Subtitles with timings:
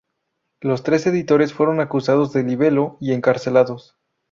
[0.61, 3.99] Los tres editores fueron acusados de libelo y encarcelados.